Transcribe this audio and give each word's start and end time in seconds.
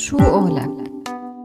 شو 0.00 0.16
قولك؟ 0.16 0.70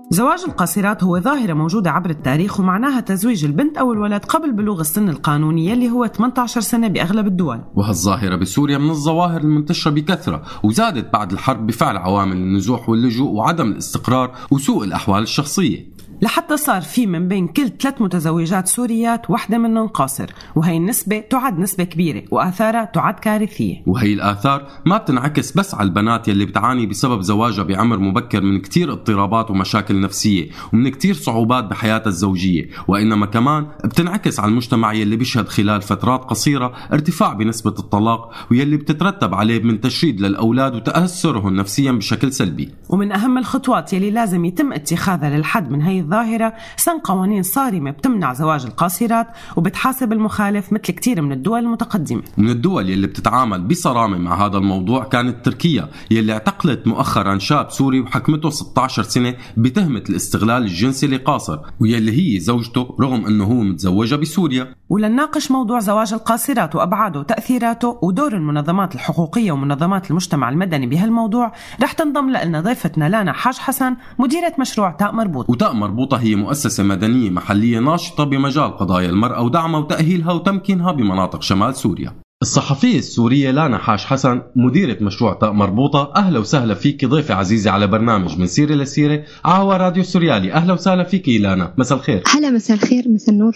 زواج 0.10 0.40
القاصرات 0.48 1.04
هو 1.04 1.20
ظاهرة 1.20 1.54
موجودة 1.54 1.92
عبر 1.92 2.10
التاريخ 2.10 2.60
ومعناها 2.60 3.00
تزويج 3.00 3.46
البنت 3.46 3.78
أو 3.78 3.94
الولد 3.94 4.26
قبل 4.26 4.52
بلوغ 4.52 4.82
السن 4.82 5.10
القانوني 5.10 5.74
اللي 5.74 5.90
هو 5.90 6.08
18 6.08 6.62
سنة 6.62 6.88
بأغلب 6.88 7.28
الدول 7.28 7.62
وهالظاهرة 7.76 8.36
بسوريا 8.36 8.78
من 8.78 8.90
الظواهر 8.90 9.42
المنتشرة 9.42 9.92
بكثرة 9.92 10.44
وزادت 10.64 11.14
بعد 11.14 11.32
الحرب 11.32 11.68
بفعل 11.68 11.98
عوامل 11.98 12.38
النزوح 12.38 12.90
واللجوء 12.90 13.32
وعدم 13.32 13.72
الاستقرار 13.72 14.36
وسوء 14.52 14.84
الأحوال 14.84 15.24
الشخصية 15.24 15.96
لحتى 16.26 16.58
صار 16.58 16.82
في 16.82 17.08
من 17.08 17.28
بين 17.28 17.48
كل 17.48 17.70
ثلاث 17.70 18.02
متزوجات 18.02 18.68
سوريات 18.68 19.30
وحدة 19.30 19.58
منهم 19.58 19.88
قاصر 19.88 20.30
وهي 20.56 20.78
النسبة 20.78 21.20
تعد 21.20 21.60
نسبة 21.60 21.84
كبيرة 21.84 22.24
وآثارها 22.32 22.86
تعد 22.86 23.14
كارثية. 23.14 23.84
وهي 23.86 24.14
الآثار 24.14 24.68
ما 24.86 24.98
بتنعكس 24.98 25.58
بس 25.58 25.76
على 25.76 25.88
البنات 25.88 26.28
يلي 26.28 26.46
بتعاني 26.46 26.86
بسبب 26.86 27.22
زواجها 27.22 27.64
بعمر 27.64 28.00
مبكر 28.00 28.42
من 28.42 28.60
كتير 28.60 28.92
اضطرابات 28.92 29.52
ومشاكل 29.52 30.02
نفسية 30.02 30.50
ومن 30.74 30.90
كتير 30.90 31.14
صعوبات 31.14 31.64
بحياتها 31.64 32.08
الزوجية 32.08 32.70
وإنما 32.88 33.26
كمان 33.26 33.68
بتنعكس 33.84 34.40
على 34.40 34.50
المجتمع 34.50 34.94
يلي 34.94 35.16
بيشهد 35.16 35.48
خلال 35.48 35.82
فترات 35.82 36.24
قصيرة 36.24 36.74
ارتفاع 36.94 37.34
بنسبة 37.34 37.76
الطلاق 37.80 38.32
ويلي 38.52 38.78
بتترتب 38.78 39.34
عليه 39.34 39.64
من 39.64 39.82
تشريد 39.82 40.22
للأولاد 40.22 40.76
وتأثرهم 40.76 41.56
نفسيا 41.56 41.92
بشكل 41.92 42.34
سلبي. 42.34 42.70
ومن 42.90 43.12
أهم 43.12 43.38
الخطوات 43.38 43.94
يلي 43.94 44.12
لازم 44.12 44.46
يتم 44.46 44.74
اتخاذها 44.74 45.38
للحد 45.38 45.72
من 45.72 45.82
هي 45.82 46.02
الظاهرة 46.16 46.54
سن 46.78 47.00
قوانين 47.00 47.44
صارمة 47.44 47.92
بتمنع 47.92 48.34
زواج 48.34 48.66
القاصرات 48.66 49.28
وبتحاسب 49.56 50.14
المخالف 50.14 50.74
مثل 50.74 50.84
كتير 50.84 51.22
من 51.22 51.32
الدول 51.32 51.60
المتقدمة. 51.60 52.22
من 52.38 52.50
الدول 52.50 52.90
يلي 52.90 53.08
بتتعامل 53.08 53.62
بصرامة 53.62 54.18
مع 54.18 54.46
هذا 54.46 54.58
الموضوع 54.58 55.04
كانت 55.04 55.46
تركيا 55.46 55.90
يلي 56.12 56.34
اعتقلت 56.34 56.88
مؤخرا 56.88 57.38
شاب 57.38 57.72
سوري 57.72 58.00
وحكمته 58.00 58.50
16 58.50 59.04
سنة 59.04 59.36
بتهمة 59.58 60.04
الاستغلال 60.10 60.64
الجنسي 60.64 61.08
لقاصر 61.08 61.60
ويلي 61.80 62.36
هي 62.36 62.40
زوجته 62.40 62.96
رغم 63.02 63.26
إنه 63.26 63.44
هو 63.44 63.54
متزوجة 63.54 64.16
بسوريا. 64.16 64.76
ولنناقش 64.90 65.52
موضوع 65.52 65.80
زواج 65.80 66.14
القاصرات 66.14 66.76
وأبعاده 66.76 67.20
وتأثيراته 67.20 68.00
ودور 68.02 68.34
المنظمات 68.34 68.96
الحقوقية 68.96 69.52
ومنظمات 69.52 70.12
المجتمع 70.12 70.50
المدني 70.50 70.88
بهالموضوع 70.88 71.52
رح 71.84 71.92
تنضم 71.92 72.30
لنا 72.30 72.62
ضيفتنا 72.62 73.10
لانا 73.10 73.34
حاج 73.34 73.58
حسن 73.58 73.96
مديرة 74.20 74.54
مشروع 74.60 74.92
تاء 74.92 75.12
مربوط 75.12 75.50
وتاء 75.50 75.74
مربوطة 75.96 76.18
هي 76.18 76.36
مؤسسة 76.36 76.84
مدنية 76.84 77.30
محلية 77.30 77.80
ناشطة 77.80 78.24
بمجال 78.24 78.78
قضايا 78.78 79.10
المرأة 79.10 79.42
ودعمها 79.42 79.80
وتأهيلها 79.80 80.32
وتمكينها 80.32 80.92
بمناطق 80.92 81.42
شمال 81.42 81.76
سوريا. 81.76 82.25
الصحفية 82.46 82.98
السورية 83.00 83.52
لانا 83.52 83.78
حاج 83.78 84.00
حسن 84.00 84.42
مديرة 84.56 84.98
مشروع 85.04 85.34
تاء 85.34 85.52
مربوطة 85.52 86.14
أهلا 86.16 86.40
وسهلا 86.40 86.74
فيك 86.74 87.06
ضيفة 87.06 87.34
عزيزة 87.34 87.72
على 87.72 87.88
برنامج 87.88 88.40
من 88.40 88.48
سيرة 88.48 88.76
لسيرة 88.76 89.24
عوا 89.46 89.78
راديو 89.78 90.04
سوريالي 90.04 90.54
أهلا 90.54 90.74
وسهلا 90.74 91.04
فيك 91.04 91.30
لانا 91.30 91.74
مساء 91.78 91.98
الخير. 91.98 92.24
هلا 92.28 92.50
مساء 92.50 92.78
الخير 92.78 93.04
مساء 93.10 93.30
النور. 93.36 93.54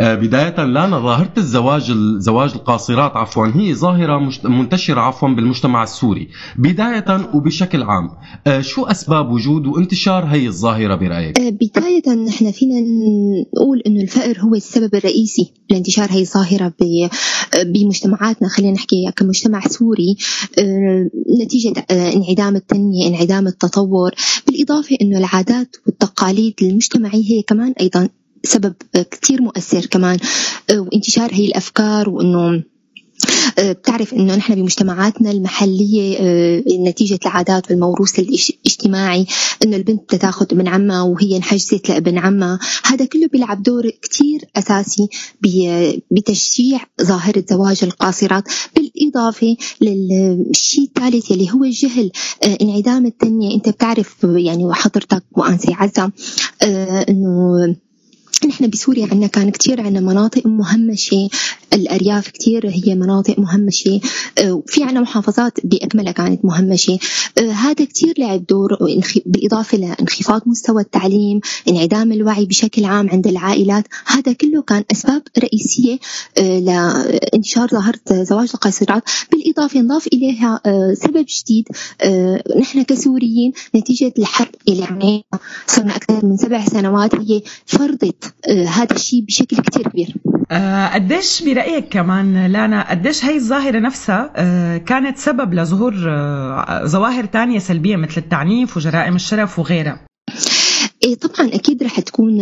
آه 0.00 0.14
بداية 0.14 0.64
لانا 0.64 0.98
ظاهرة 0.98 1.32
الزواج 1.38 1.92
زواج 2.18 2.50
القاصرات 2.54 3.16
عفوا 3.16 3.46
هي 3.46 3.74
ظاهرة 3.74 4.18
مشت... 4.18 4.46
منتشرة 4.46 5.00
عفوا 5.00 5.28
بالمجتمع 5.28 5.82
السوري. 5.82 6.28
بداية 6.58 7.30
وبشكل 7.34 7.82
عام 7.82 8.10
آه 8.46 8.60
شو 8.60 8.84
أسباب 8.84 9.30
وجود 9.30 9.66
وانتشار 9.66 10.24
هي 10.24 10.46
الظاهرة 10.46 10.94
برأيك؟ 10.94 11.40
آه 11.40 11.50
بداية 11.50 12.24
نحن 12.28 12.50
فينا 12.50 12.80
نقول 13.54 13.82
إنه 13.86 14.00
الفقر 14.00 14.40
هو 14.40 14.54
السبب 14.54 14.94
الرئيسي 14.94 15.52
لانتشار 15.70 16.08
هي 16.10 16.20
الظاهرة 16.20 16.72
ب... 16.80 17.08
بمجتمعاتنا 18.30 18.48
خلينا 18.48 18.72
نحكي 18.72 19.12
كمجتمع 19.16 19.60
سوري 19.68 20.16
نتيجة 21.42 21.86
انعدام 21.90 22.56
التنمية 22.56 23.08
انعدام 23.08 23.46
التطور 23.46 24.10
بالإضافة 24.46 24.96
أنه 25.02 25.18
العادات 25.18 25.76
والتقاليد 25.86 26.54
المجتمعية 26.62 27.24
هي 27.32 27.42
كمان 27.42 27.74
أيضا 27.80 28.08
سبب 28.42 28.74
كتير 29.10 29.42
مؤثر 29.42 29.86
كمان 29.86 30.18
وانتشار 30.70 31.34
هي 31.34 31.46
الأفكار 31.46 32.10
وأنه 32.10 32.62
بتعرف 33.58 34.14
إنه 34.14 34.36
نحن 34.36 34.54
بمجتمعاتنا 34.54 35.30
المحلية 35.30 36.18
نتيجة 36.88 37.18
العادات 37.26 37.70
والموروث 37.70 38.18
الاجتماعي 38.18 39.26
إنه 39.64 39.76
البنت 39.76 40.00
بدها 40.14 40.18
تاخذ 40.18 40.54
من 40.54 40.68
عمها 40.68 41.02
وهي 41.02 41.36
انحجزت 41.36 41.88
لابن 41.88 42.18
عمها. 42.18 42.58
هذا 42.84 43.04
كله 43.04 43.26
بيلعب 43.26 43.62
دور 43.62 43.90
كتير 43.90 44.40
أساسي 44.56 45.08
بتشجيع 46.10 46.80
ظاهرة 47.02 47.44
زواج 47.50 47.78
القاصرات 47.82 48.44
بالإضافة 48.76 49.56
للشيء 49.80 50.84
الثالث 50.84 51.30
يلي 51.30 51.50
هو 51.52 51.64
الجهل. 51.64 52.10
انعدام 52.60 53.06
التنمية. 53.06 53.54
أنت 53.54 53.68
بتعرف 53.68 54.16
يعني 54.24 54.64
وحضرتك 54.64 55.24
وأنسي 55.32 55.72
عزة 55.74 56.12
إنه 57.08 57.76
نحن 58.46 58.70
بسوريا 58.70 59.08
عندنا 59.10 59.26
كان 59.26 59.50
كتير 59.50 59.80
عندنا 59.80 60.00
مناطق 60.00 60.46
مهمشة. 60.46 61.28
الأرياف 61.72 62.28
كتير 62.28 62.68
هي 62.68 62.94
مناطق 62.94 63.38
مهمشة. 63.38 64.00
وفي 64.44 64.82
عندنا 64.82 65.00
محافظات 65.00 65.58
بأكملها 65.64 66.12
كانت 66.12 66.44
مهمشة. 66.44 66.98
هذا 67.38 67.84
كتير 67.84 68.14
لعب 68.18 68.46
دور 68.46 68.78
بالإضافة 69.26 69.78
لانخفاض 69.78 70.42
مستوى 70.46 70.82
التعليم 70.82 71.40
انعدام 71.68 72.12
الوعي 72.12 72.46
بشكل 72.46 72.84
عام 72.84 73.10
عند 73.10 73.26
العائلات. 73.26 73.84
هذا 74.06 74.32
كله 74.32 74.62
كان 74.62 74.84
أسباب 74.92 75.22
رئيسية 75.38 75.98
لانتشار 76.36 77.68
ظاهرة 77.68 78.00
زواج 78.10 78.48
القاصرات 78.54 79.02
بالإضافة 79.32 79.80
نضاف 79.80 80.06
إليها 80.06 80.60
سبب 80.94 81.26
جديد 81.28 81.68
نحن 82.60 82.82
كسوريين 82.82 83.52
نتيجة 83.76 84.12
الحرب 84.18 84.54
اللي 84.68 84.84
عملناها 84.84 85.22
صرنا 85.66 85.96
أكثر 85.96 86.26
من 86.26 86.36
سبع 86.36 86.64
سنوات 86.64 87.14
هي 87.14 87.42
فرضت 87.66 88.29
هذا 88.68 88.96
الشيء 88.96 89.24
بشكل 89.24 89.56
كتير 89.56 89.88
كبير. 89.88 90.14
أه 90.50 90.86
قديش 90.94 91.42
برأيك 91.42 91.88
كمان 91.88 92.46
لانا 92.46 92.90
قديش 92.90 93.24
هي 93.24 93.36
الظاهرة 93.36 93.78
نفسها 93.78 94.32
أه 94.36 94.76
كانت 94.76 95.18
سبب 95.18 95.54
لظهور 95.54 95.94
ظواهر 96.86 97.24
تانية 97.24 97.58
سلبية 97.58 97.96
مثل 97.96 98.14
التعنيف 98.16 98.76
وجرائم 98.76 99.16
الشرف 99.16 99.58
وغيرها؟ 99.58 100.00
إيه 101.04 101.14
طبعا 101.14 101.54
أكيد 101.54 101.82
رح 101.82 102.00
تكون 102.00 102.40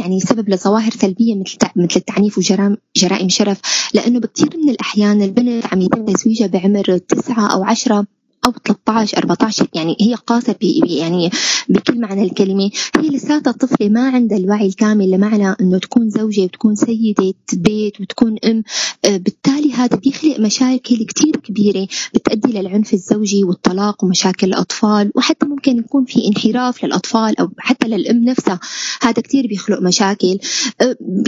يعني 0.00 0.20
سبب 0.20 0.48
لظواهر 0.48 0.90
سلبية 0.90 1.34
مثل 1.34 1.56
مثل 1.76 1.96
التعنيف 1.96 2.38
وجرائم 2.38 2.76
جرائم 2.96 3.28
شرف 3.28 3.60
لأنه 3.94 4.20
بكثير 4.20 4.50
من 4.64 4.70
الأحيان 4.70 5.22
البنت 5.22 5.66
عم 5.72 5.80
يتم 5.80 6.04
تزويجها 6.04 6.46
بعمر 6.46 6.98
تسعة 6.98 7.52
أو 7.54 7.64
عشرة 7.64 8.06
أو 8.46 8.52
13 8.64 9.18
14 9.18 9.66
يعني 9.74 9.96
هي 10.00 10.14
قاسة 10.14 10.54
يعني 10.84 11.30
بكل 11.68 12.00
معنى 12.00 12.22
الكلمة. 12.22 12.70
هي 12.96 13.08
لساتها 13.08 13.52
طفلة 13.52 13.88
ما 13.88 14.08
عندها 14.08 14.38
الوعي 14.38 14.66
الكامل 14.66 15.10
لمعنى 15.10 15.54
إنه 15.60 15.78
تكون 15.78 16.10
زوجة 16.10 16.40
وتكون 16.42 16.74
سيدة 16.74 17.34
بيت 17.52 18.00
وتكون 18.00 18.36
أم. 18.44 18.62
بالتالي 19.04 19.72
هذا 19.72 19.96
بيخلق 19.96 20.40
مشاكل 20.40 20.96
كتير 20.96 21.36
كبيرة 21.36 21.88
بتؤدي 22.14 22.52
للعنف 22.52 22.94
الزوجي 22.94 23.44
والطلاق 23.44 24.04
ومشاكل 24.04 24.46
الأطفال 24.46 25.10
وحتى 25.14 25.46
ممكن 25.46 25.78
يكون 25.78 26.04
في 26.04 26.28
انحراف 26.28 26.84
للأطفال 26.84 27.38
أو 27.40 27.50
حتى 27.58 27.88
للأم 27.88 28.24
نفسها. 28.24 28.60
هذا 29.02 29.22
كتير 29.22 29.46
بيخلق 29.46 29.80
مشاكل. 29.82 30.38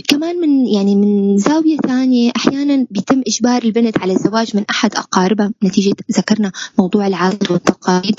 كمان 0.09 0.37
من 0.41 0.67
يعني 0.67 0.97
من 0.97 1.39
زاوية 1.39 1.77
ثانية 1.77 2.33
أحيانا 2.37 2.87
بيتم 2.91 3.23
إجبار 3.27 3.63
البنت 3.63 3.99
على 3.99 4.13
الزواج 4.13 4.57
من 4.57 4.65
أحد 4.71 4.95
أقاربها. 4.95 5.53
نتيجة 5.65 5.95
ذكرنا 6.19 6.53
موضوع 6.79 7.06
العادات 7.07 7.51
والتقاليد. 7.51 8.15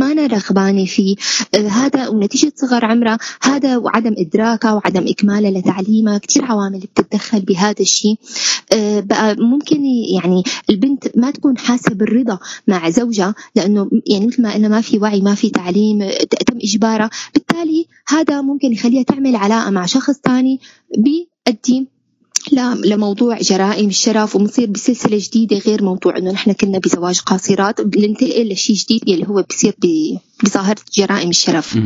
ما 0.00 0.12
أنا 0.12 0.26
رغبانة 0.26 0.84
فيه 0.84 1.16
آه 1.54 1.68
هذا 1.68 2.08
ونتيجة 2.08 2.52
صغر 2.56 2.84
عمرها 2.84 3.18
هذا 3.42 3.76
وعدم 3.76 4.14
إدراكها 4.18 4.72
وعدم 4.72 5.04
إكمالها 5.08 5.50
لتعليمها 5.50 6.18
كثير 6.18 6.44
عوامل 6.44 6.78
بتتدخل 6.80 7.40
بهذا 7.40 7.80
الشيء. 7.80 8.16
آه 8.72 9.00
بقى 9.00 9.36
ممكن 9.36 9.84
يعني 10.14 10.42
البنت 10.70 11.16
ما 11.16 11.30
تكون 11.30 11.58
حاسة 11.58 11.94
بالرضا 11.94 12.38
مع 12.68 12.90
زوجها 12.90 13.34
لأنه 13.56 13.90
يعني 14.06 14.26
مثل 14.26 14.42
ما 14.42 14.54
قلنا 14.54 14.68
ما 14.68 14.80
في 14.80 14.98
وعي 14.98 15.20
ما 15.20 15.34
في 15.34 15.50
تعليم 15.50 15.98
تم 16.46 16.56
إجبارها 16.64 17.10
بالتالي 17.34 17.86
هذا 18.08 18.40
ممكن 18.40 18.72
يخليها 18.72 19.02
تعمل 19.02 19.36
علاقة 19.36 19.70
مع 19.70 19.86
شخص 19.86 20.14
ثاني 20.24 20.60
لموضوع 22.84 23.38
جرائم 23.38 23.88
الشرف 23.88 24.36
ومصير 24.36 24.70
بسلسلة 24.70 25.18
جديدة 25.20 25.58
غير 25.58 25.84
موضوع 25.84 26.16
إنه 26.18 26.32
نحن 26.32 26.52
كنا 26.52 26.78
بزواج 26.78 27.20
قاصرات 27.20 27.80
بننتقل 27.80 28.52
لشيء 28.52 28.76
جديد 28.76 29.02
اللي 29.08 29.28
هو 29.28 29.44
بصير 29.50 29.74
بظاهرة 30.44 30.76
جرائم 30.94 31.28
الشرف. 31.28 31.78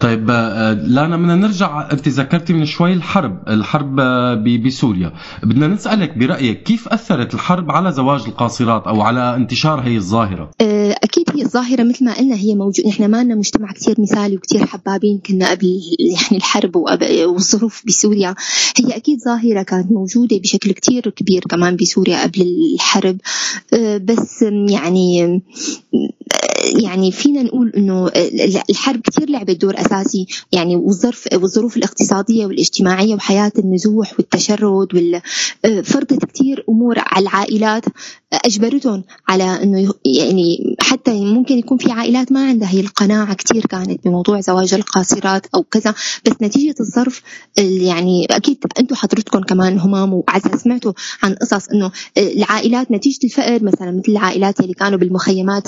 طيب 0.00 0.30
لانا 0.86 1.16
بدنا 1.16 1.34
نرجع 1.34 1.92
أنت 1.92 2.08
ذكرتي 2.08 2.52
من 2.52 2.66
شوي 2.66 2.92
الحرب، 2.92 3.48
الحرب 3.48 3.96
بسوريا، 4.66 5.12
بدنا 5.42 5.66
نسألك 5.66 6.18
برأيك 6.18 6.62
كيف 6.62 6.88
أثرت 6.88 7.34
الحرب 7.34 7.70
على 7.70 7.92
زواج 7.92 8.20
القاصرات 8.26 8.86
أو 8.86 9.02
على 9.02 9.36
انتشار 9.36 9.80
هي 9.80 9.96
الظاهرة؟ 9.96 10.50
أكيد 11.04 11.24
هي 11.34 11.42
الظاهرة 11.42 11.82
مثل 11.82 12.04
ما 12.04 12.18
قلنا 12.18 12.36
هي 12.36 12.54
موجوده، 12.54 12.88
نحن 12.88 13.04
ما 13.04 13.24
لنا 13.24 13.34
مجتمع 13.34 13.72
كثير 13.72 14.00
مثالي 14.00 14.36
وكثير 14.36 14.66
حبابين. 14.66 15.18
كنا 15.18 15.50
قبل 15.50 15.80
يعني 16.00 16.36
الحرب 16.36 16.76
والظروف 17.26 17.82
بسوريا، 17.86 18.34
هي 18.76 18.96
أكيد 18.96 19.18
ظاهرة 19.24 19.62
كانت 19.62 19.92
موجودة 19.92 20.38
بشكل 20.38 20.72
كثير 20.72 21.10
كبير 21.10 21.42
كمان 21.50 21.76
بسوريا 21.76 22.22
قبل 22.22 22.42
الحرب. 22.74 23.18
بس 24.04 24.42
يعني 24.68 25.42
يعني 26.82 27.12
فينا 27.12 27.42
نقول 27.42 27.72
إنه 27.76 28.10
الحرب 28.70 29.00
كثير 29.00 29.30
لعبت 29.30 29.60
دور 29.60 29.80
أساسي. 29.80 30.26
يعني 30.52 30.76
والظرف 30.76 31.28
والظروف 31.32 31.76
الاقتصادية 31.76 32.46
والاجتماعية 32.46 33.14
وحياة 33.14 33.52
النزوح 33.58 34.12
والتشرد 34.18 35.22
فرضت 35.84 36.24
كثير 36.24 36.64
أمور 36.68 36.94
على 36.98 37.22
العائلات. 37.22 37.84
أجبرتهم 38.32 39.04
على 39.28 39.62
إنه 39.62 39.94
يعني 40.04 40.76
حتى 40.88 41.24
ممكن 41.24 41.58
يكون 41.58 41.78
في 41.78 41.92
عائلات 41.92 42.32
ما 42.32 42.48
عندها. 42.48 42.68
هي 42.68 42.80
القناعة 42.80 43.34
كثير 43.34 43.66
كانت 43.66 44.04
بموضوع 44.04 44.40
زواج 44.40 44.74
القاصرات 44.74 45.46
أو 45.54 45.62
كذا. 45.62 45.94
بس 46.26 46.32
نتيجة 46.42 46.74
الظرف 46.80 47.22
يعني 47.56 48.26
أكيد 48.30 48.58
أنتم 48.80 48.94
حضرتكم 48.94 49.40
كمان 49.40 49.78
همام 49.78 50.14
وعزة 50.14 50.56
سمعتوا 50.56 50.92
عن 51.22 51.34
قصص 51.34 51.68
إنه 51.68 51.90
العائلات 52.18 52.90
نتيجة 52.90 53.18
الفقر 53.24 53.64
مثلا 53.64 53.90
مثل 53.90 54.12
العائلات 54.12 54.60
اللي 54.60 54.74
كانوا 54.74 54.98
بالمخيمات 54.98 55.66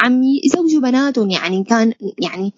عم 0.00 0.22
يزوجوا 0.44 0.80
بناتهم 0.80 1.30
يعني 1.30 1.64
كان 1.64 1.92
يعني 2.18 2.52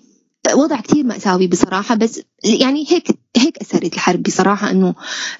وضع 0.55 0.81
كثير 0.81 1.05
مأساوي 1.05 1.47
بصراحة 1.47 1.95
بس 1.95 2.21
يعني 2.45 2.85
هيك 2.89 3.09
هيك 3.37 3.59
أثرت 3.59 3.95
الحرب 3.95 4.23
بصراحة 4.23 4.71
إنه 4.71 4.95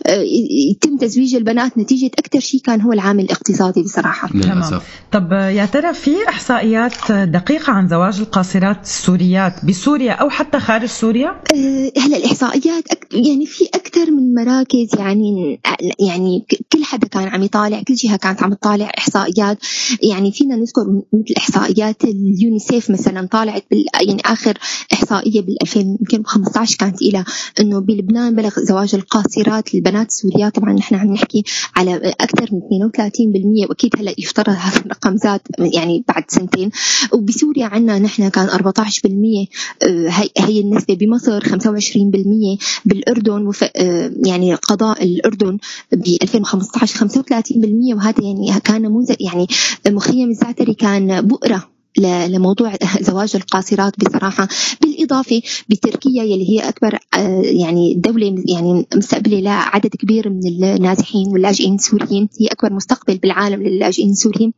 آه، 0.07 0.25
يتم 0.71 0.97
تزويج 0.97 1.35
البنات 1.35 1.79
نتيجة 1.79 2.11
أكثر 2.19 2.41
شيء 2.41 2.61
كان 2.61 2.81
هو 2.81 2.93
العامل 2.93 3.25
الاقتصادي 3.25 3.83
بصراحة. 3.83 4.29
للاسف 4.35 4.83
طب 5.13 5.33
يا 5.33 5.67
ترى 5.67 5.95
في 5.95 6.29
إحصائيات 6.29 7.13
دقيقة 7.13 7.73
عن 7.73 7.89
زواج 7.89 8.21
القاصرات 8.21 8.83
السوريات 8.83 9.65
بسوريا 9.65 10.13
أو 10.13 10.31
حتى 10.31 10.61
خارج 10.61 10.89
سوريا؟ 10.89 11.29
أه 11.55 11.93
هلا 11.99 12.17
الإحصائيات 12.17 12.85
يعني 13.13 13.47
في 13.47 13.65
أكثر 13.75 14.11
من 14.11 14.35
مراكز 14.35 14.89
يعني 14.99 15.61
يعني 16.09 16.47
كل 16.73 16.85
حدا 16.85 17.09
كان 17.09 17.29
عم 17.29 17.43
يطالع 17.43 17.83
كل 17.83 17.95
جهة 17.95 18.17
كانت 18.17 18.43
عم 18.43 18.55
تطالع 18.55 18.91
إحصائيات. 18.99 19.59
يعني 20.03 20.33
فينا 20.33 20.57
نذكر 20.57 20.83
مثل 21.13 21.35
إحصائيات 21.39 22.05
اليونيسيف 22.05 22.91
مثلا 22.91 23.29
طالعت 23.33 23.65
بال 23.71 23.85
يعني 24.07 24.23
آخر 24.25 24.59
إحصائية 24.93 25.41
بال 25.41 25.57
2015 25.63 26.77
كانت 26.77 27.03
إلى 27.03 27.25
إنه 27.61 27.81
بلبنان 27.81 28.37
بلغ 28.37 28.61
زواج 28.61 28.95
القاصرات 28.95 29.75
للبنات 29.75 30.09
السوريات 30.09 30.55
طبعا 30.55 30.73
نحن 30.73 30.95
عم 30.95 31.13
نحكي 31.13 31.45
على 31.77 32.15
أكثر 32.21 32.49
من 32.53 32.61
32% 32.91 33.69
وأكيد 33.69 33.97
هلأ 33.99 34.15
يفترض 34.19 34.49
هذا 34.49 34.79
الرقم 34.79 35.17
زاد 35.17 35.41
يعني 35.59 36.05
بعد 36.09 36.25
سنتين. 36.29 36.71
وبسوريا 37.13 37.67
عندنا 37.67 37.99
نحن 37.99 38.29
كان 38.29 38.49
14% 38.49 39.49
آه، 39.83 40.11
هي 40.39 40.61
النسبة. 40.61 40.95
بمصر 40.95 41.41
25% 41.41 42.59
بالأردن 42.85 43.47
وف 43.47 43.65
آه، 43.77 44.13
يعني 44.27 44.55
قضاء 44.55 45.05
الأردن 45.05 45.59
ب 45.93 46.17
2015 46.23 46.99
35% 46.99 47.95
وهذا 47.95 48.23
يعني 48.25 48.61
كان 48.65 48.83
نموذج 48.83 49.17
يعني 49.21 49.47
مخيم 49.89 50.31
الزعتري 50.31 50.75
كان 50.75 51.21
بؤرة. 51.21 51.80
لموضوع 51.99 52.73
زواج 53.11 53.37
القاصرات 53.37 53.93
بصراحة 54.05 54.49
بالإضافة 54.81 55.43
بتركيا 55.69 56.23
يلي 56.23 56.51
هي 56.51 56.69
أكبر 56.69 56.99
آه، 57.15 57.43
يعني 57.45 57.95
دولة 57.95 58.45
يعني 58.49 58.87
مستقبلة 58.95 59.41
لعدد 59.41 59.97
كبير 59.97 60.31
من 60.31 60.47
النازحين 60.47 61.29
واللاجئين 61.29 61.75
السوريين 61.75 62.29
هي 62.41 62.47
أكبر 62.47 62.73
مستقبل 62.73 63.19
بالعالم 63.19 63.63
للاجئين 63.63 64.11
السوريين. 64.11 64.53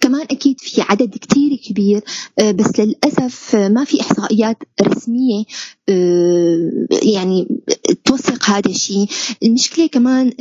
كمان 0.00 0.22
أكيد 0.30 0.60
في 0.60 0.82
عدد 0.82 1.10
كتير 1.10 1.56
كبير 1.56 2.00
آه، 2.38 2.50
بس 2.50 2.80
للأسف 2.80 3.56
ما 3.56 3.84
في 3.84 4.00
إحصائيات 4.00 4.56
رسمية 4.82 5.44
آه، 5.88 6.70
يعني 7.02 7.48
توثق 8.04 8.50
هذا 8.50 8.70
الشيء. 8.70 9.06
المشكلة 9.42 9.86
كمان 9.86 10.32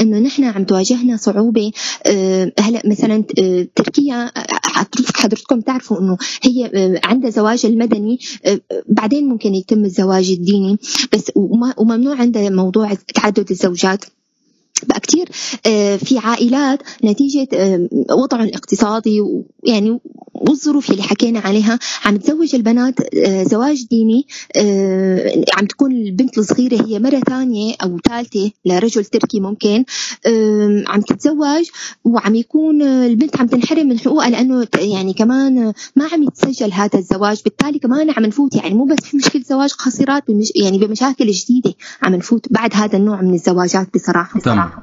إنه 0.00 0.18
نحن 0.18 0.44
عم 0.44 0.64
تواجهنا 0.64 1.16
صعوبة 1.16 1.72
آه، 2.06 2.52
هلا 2.60 2.82
مثلا 2.84 3.24
آه، 3.38 3.66
تركيا 3.74 4.30
حضرتكم 5.14 5.60
تعرفوا 5.60 6.00
إنه 6.00 6.16
هي 6.42 6.66
آه، 6.74 7.00
عندها 7.04 7.30
زواج 7.30 7.66
المدني 7.66 8.18
بعدين 8.88 9.28
ممكن 9.28 9.54
يتم 9.54 9.84
الزواج 9.84 10.30
الديني 10.30 10.78
بس 11.12 11.32
وممنوع 11.78 12.16
عندها 12.16 12.50
موضوع 12.50 12.94
تعدد 13.14 13.50
الزوجات. 13.50 14.04
بقى 14.88 15.00
كتير 15.00 15.28
في 15.98 16.18
عائلات 16.18 16.82
نتيجة 17.04 17.48
وضعهم 18.10 18.42
الاقتصادي 18.42 19.22
يعني 19.64 20.00
والظروف 20.34 20.90
اللي 20.90 21.02
حكينا 21.02 21.40
عليها. 21.40 21.78
عم 22.04 22.16
تزوج 22.16 22.54
البنات 22.54 22.94
آه، 23.16 23.42
زواج 23.42 23.86
ديني 23.90 24.26
آه، 24.56 25.44
عم 25.56 25.66
تكون 25.66 25.92
البنت 25.92 26.38
الصغيرة 26.38 26.86
هي 26.86 26.98
مرة 26.98 27.20
ثانية 27.28 27.74
أو 27.82 27.98
ثالثة 28.08 28.50
لرجل 28.64 29.04
تركي 29.04 29.40
ممكن 29.40 29.84
عم 30.86 31.00
تتزوج 31.00 31.64
وعم 32.04 32.34
يكون 32.34 32.82
البنت 32.82 33.40
عم 33.40 33.46
تنحرم 33.46 33.86
من 33.86 33.98
حقوقها 33.98 34.30
لأنه 34.30 34.66
يعني 34.78 35.12
كمان 35.12 35.72
ما 35.96 36.04
عم 36.12 36.22
يتسجل 36.22 36.72
هذا 36.72 36.98
الزواج. 36.98 37.42
بالتالي 37.44 37.78
كمان 37.78 38.10
عم 38.10 38.26
نفوت 38.26 38.56
يعني 38.56 38.74
مو 38.74 38.84
بس 38.84 39.04
في 39.04 39.16
مشكلة 39.16 39.42
زواج 39.42 39.72
قاصرات 39.72 40.22
يعني 40.56 40.78
بمشاكل 40.78 41.30
جديدة 41.30 41.74
عم 42.02 42.14
نفوت 42.14 42.46
بعد 42.52 42.70
هذا 42.74 42.98
النوع 42.98 43.22
من 43.22 43.34
الزواجات 43.34 43.88
بصراحة, 43.94 44.38
بصراحة. 44.40 44.73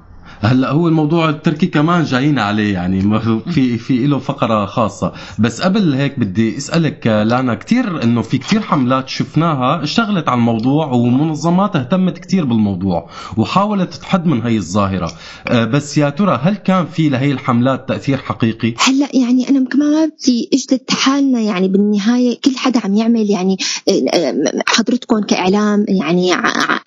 هلا 0.42 0.72
هو 0.72 0.88
الموضوع 0.88 1.30
التركي 1.30 1.68
كمان 1.68 2.04
جايين 2.04 2.40
عليه 2.40 2.74
يعني 2.74 3.22
في 3.52 3.78
في 3.78 4.08
له 4.08 4.20
فقرة 4.20 4.66
خاصة. 4.66 5.14
بس 5.40 5.62
قبل 5.62 5.94
هيك 5.94 6.20
بدي 6.20 6.58
أسألك 6.58 7.08
لانا 7.08 7.56
كثير 7.56 8.04
إنه 8.04 8.22
في 8.22 8.38
كثير 8.38 8.62
حملات 8.62 9.10
شفناها 9.10 9.84
اشتغلت 9.84 10.30
على 10.30 10.38
الموضوع 10.38 10.86
ومنظمات 10.88 11.76
اهتمت 11.76 12.18
كثير 12.18 12.46
بالموضوع 12.46 13.10
وحاولت 13.38 13.94
تحد 13.94 14.26
من 14.26 14.42
هي 14.42 14.58
الظاهرة. 14.58 15.12
أه، 15.48 15.66
بس 15.66 15.98
يا 15.98 16.10
ترى 16.10 16.40
هل 16.44 16.56
كان 16.56 16.86
في 16.86 17.10
لهي 17.10 17.32
الحملات 17.32 17.90
تأثير 17.90 18.18
حقيقي؟ 18.18 18.74
هلا 18.80 19.08
يعني 19.14 19.50
أنا 19.50 19.70
كمان 19.70 19.92
ما 19.92 20.06
بدي 20.06 20.50
اجلد 20.54 20.82
حالنا 20.90 21.40
يعني 21.40 21.68
بالنهاية 21.68 22.40
كل 22.46 22.58
حدا 22.58 22.80
عم 22.84 22.96
يعمل 22.96 23.30
يعني 23.30 23.58
أه، 23.90 24.64
حضرتكم 24.68 25.22
كإعلام 25.22 25.86
يعني 25.88 26.32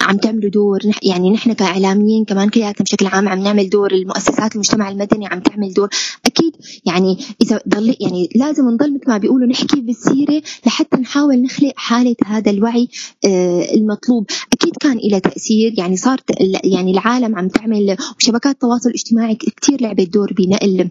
عم 0.01 0.17
تعملوا 0.17 0.51
دور. 0.51 0.81
يعني 1.03 1.31
نحن 1.31 1.53
كإعلاميين 1.53 2.25
كمان 2.25 2.49
كلياتنا 2.49 2.85
بشكل 2.85 3.06
عام 3.06 3.29
عم 3.29 3.44
نعمل 3.44 3.70
دور 3.70 3.93
المؤسسات 3.93 4.55
المجتمع 4.55 4.88
المدني 4.88 5.26
عم 5.26 5.41
تعمل 5.41 5.73
دور. 5.73 5.88
أكيد 6.26 6.56
يعني 6.87 7.19
إذا 7.43 7.61
ضل 7.69 7.96
يعني 8.00 8.29
لازم 8.35 8.70
نضل 8.70 8.94
مثل 8.94 9.08
ما 9.08 9.19
بيقولوا 9.19 9.49
نحكي 9.49 9.81
بالسيرة 9.81 10.43
لحتى 10.67 10.96
نحاول 10.96 11.43
نخلق 11.43 11.73
حالة 11.76 12.17
هذا 12.26 12.50
الوعي 12.50 12.88
آه 13.26 13.75
المطلوب. 13.75 14.26
أكيد 14.52 14.76
كان 14.76 14.99
له 15.11 15.19
تأثير 15.19 15.75
يعني 15.79 15.96
صارت 15.96 16.25
يعني 16.64 16.91
العالم 16.91 17.37
عم 17.37 17.49
تعمل 17.49 17.96
وشبكات 18.17 18.55
التواصل 18.55 18.88
الاجتماعي 18.88 19.35
كثير 19.35 19.81
لعبت 19.81 20.08
دور 20.08 20.32
بنقل 20.32 20.91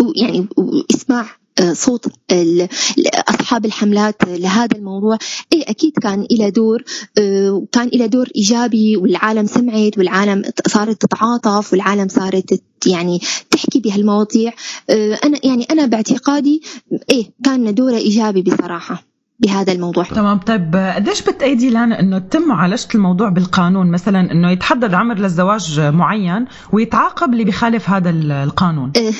ويعني 0.00 0.46
واسماع 0.56 1.26
صوت 1.72 2.06
أصحاب 3.28 3.64
الحملات 3.64 4.16
لهذا 4.26 4.76
الموضوع. 4.76 5.18
اي 5.52 5.62
أكيد 5.62 5.92
كان 5.98 6.26
له 6.30 6.48
دور 6.48 6.84
آه، 7.18 7.66
له 7.76 8.06
دور 8.06 8.28
إيجابي 8.36 8.96
والعالم 8.96 9.46
سمعت 9.46 9.98
والعالم 9.98 10.42
صارت 10.66 11.02
تتعاطف 11.02 11.72
والعالم 11.72 12.08
صارت 12.08 12.62
يعني 12.86 13.20
تحكي 13.50 13.80
بهالمواضيع. 13.80 14.52
آه، 14.90 15.18
أنا 15.24 15.38
يعني 15.44 15.64
أنا 15.70 15.86
باعتقادي 15.86 16.62
إيه 17.10 17.30
كان 17.44 17.74
دوره 17.74 17.96
إيجابي 17.96 18.42
بصراحة. 18.42 19.13
بهذا 19.38 19.72
الموضوع. 19.72 20.04
تمام. 20.04 20.38
طيب 20.38 20.76
قديش 20.96 21.22
بتأيدي 21.22 21.70
لنا 21.70 22.00
إنه 22.00 22.18
تتم 22.18 22.48
معالجة 22.48 22.88
الموضوع 22.94 23.28
بالقانون؟ 23.28 23.90
مثلا 23.90 24.32
إنه 24.32 24.50
يتحدد 24.50 24.94
عمر 24.94 25.18
للزواج 25.18 25.80
معين 25.80 26.44
ويتعاقب 26.72 27.32
اللي 27.32 27.44
بيخالف 27.44 27.90
هذا 27.90 28.10
القانون. 28.10 28.92
أه، 28.96 29.12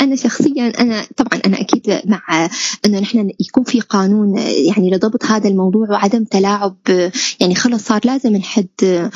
أنا 0.00 0.16
شخصيا 0.16 0.72
أنا 0.80 1.06
طبعا 1.16 1.40
أنا 1.46 1.60
أكيد 1.60 2.00
مع 2.04 2.48
إنه 2.86 3.00
نحن 3.00 3.30
يكون 3.40 3.64
في 3.64 3.80
قانون 3.80 4.38
يعني 4.38 4.90
لضبط 4.90 5.24
هذا 5.24 5.48
الموضوع 5.48 5.90
وعدم 5.90 6.24
تلاعب. 6.24 6.76
يعني 7.40 7.54
خلص 7.54 7.84
صار 7.84 8.00
لازم 8.04 8.36
نحد 8.36 8.68
أه، 8.84 9.10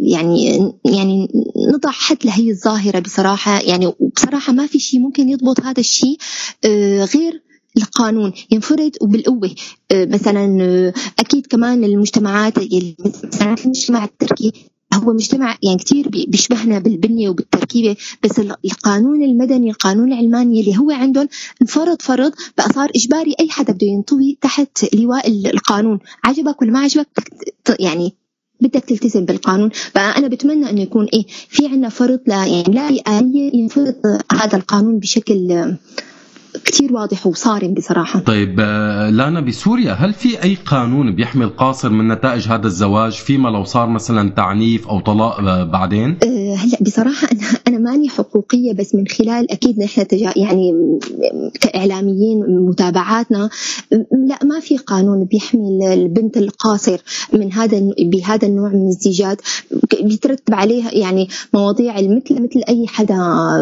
يعني 0.00 0.72
يعني 0.84 1.28
نضع 1.74 1.90
حد 1.90 2.16
لهي 2.24 2.50
الظاهرة 2.50 2.98
بصراحة. 2.98 3.60
يعني 3.60 3.86
وبصراحه 3.86 4.52
ما 4.52 4.66
في 4.66 4.78
شيء 4.78 5.00
ممكن 5.00 5.28
يضبط 5.28 5.60
هذا 5.60 5.80
الشيء 5.80 6.16
أه، 6.64 7.04
غير 7.04 7.42
القانون 7.76 8.32
ينفرد 8.50 8.96
وبالقوة. 9.00 9.50
آه، 9.90 10.04
مثلا 10.04 10.58
آه، 10.62 10.92
أكيد 11.18 11.46
كمان 11.46 11.84
المجتمعات 11.84 12.54
مثلا 12.58 13.54
المجتمع 13.64 14.04
التركي 14.04 14.52
هو 14.94 15.12
مجتمع 15.12 15.56
يعني 15.62 15.78
كثير 15.78 16.08
بيشبهنا 16.08 16.78
بالبنية 16.78 17.28
وبالتركيبة 17.28 17.96
بس 18.24 18.38
القانون 18.64 19.22
المدني 19.22 19.70
القانون 19.70 20.12
العلماني 20.12 20.60
اللي 20.60 20.78
هو 20.78 20.90
عندهم 20.90 21.28
انفرض 21.62 22.02
فرض 22.02 22.32
بقى 22.58 22.68
صار 22.74 22.90
إجباري 22.96 23.34
أي 23.40 23.48
حدا 23.50 23.72
بده 23.72 23.86
ينطوي 23.86 24.38
تحت 24.40 24.94
لواء 24.94 25.28
القانون. 25.28 25.98
عجبك 26.24 26.62
ولا 26.62 26.70
ما 26.70 26.78
عجبك؟ 26.78 27.08
يعني 27.80 28.12
بدك 28.60 28.84
تلتزم 28.84 29.24
بالقانون. 29.24 29.70
فأنا 29.70 30.28
بتمنى 30.28 30.70
أنه 30.70 30.80
يكون 30.80 31.06
إيه 31.12 31.26
في 31.48 31.66
عنا 31.66 31.88
فرض 31.88 32.20
لا 32.26 32.46
يعني 32.46 32.74
لا 32.74 33.18
آلية 33.18 33.54
ينفرض 33.56 33.94
هذا 34.32 34.56
القانون 34.56 34.98
بشكل 34.98 35.74
كثير 36.64 36.92
واضح 36.92 37.26
وصارم 37.26 37.74
بصراحة. 37.74 38.20
طيب 38.20 38.56
آه، 38.60 39.10
لانا 39.10 39.40
بسوريا 39.40 39.92
هل 39.92 40.12
في 40.12 40.42
أي 40.42 40.54
قانون 40.66 41.14
بيحمي 41.14 41.44
القاصر 41.44 41.90
من 41.90 42.08
نتائج 42.08 42.48
هذا 42.48 42.66
الزواج؟ 42.66 43.12
فيما 43.12 43.48
لو 43.48 43.64
صار 43.64 43.88
مثلا 43.88 44.30
تعنيف 44.30 44.88
أو 44.88 45.00
طلاق 45.00 45.40
آه، 45.40 45.64
بعدين؟ 45.64 46.16
أه 46.22 46.54
هلأ 46.54 46.78
بصراحة 46.80 47.28
أنا 47.32 47.40
أنا 47.68 47.78
ماني 47.78 48.08
حقوقية 48.08 48.72
بس 48.72 48.94
من 48.94 49.06
خلال 49.06 49.52
أكيد 49.52 49.78
نحن 49.78 50.06
تجا 50.06 50.32
يعني 50.36 50.98
كإعلاميين 51.60 52.38
متابعاتنا 52.68 53.50
لا 54.28 54.38
ما 54.44 54.60
في 54.60 54.76
قانون 54.76 55.24
بيحمي 55.24 55.94
البنت 55.94 56.36
القاصر 56.36 56.98
من 57.32 57.52
هذا 57.52 57.80
بهذا 57.98 58.48
النوع 58.48 58.68
من 58.68 58.88
الزيجات. 58.88 59.40
بيترتب 60.02 60.54
عليها 60.54 60.94
يعني 60.94 61.28
مواضيع 61.54 61.94
مثل 61.94 62.42
مثل 62.42 62.62
أي 62.68 62.86
حدا 62.86 63.16